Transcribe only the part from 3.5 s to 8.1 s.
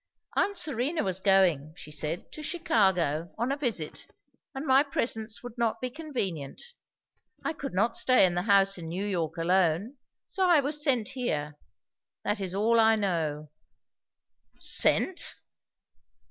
a visit, and my presence would not be convenient. I could not